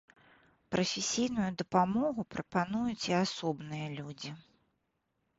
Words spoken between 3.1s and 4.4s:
і асобныя людзі.